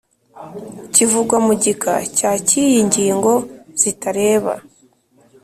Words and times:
Kivugwa 0.93 1.37
mu 1.45 1.53
gika 1.63 1.93
cya 2.17 2.31
cy 2.47 2.53
iyi 2.65 2.79
ngingo 2.87 3.33
zitareba 3.81 4.53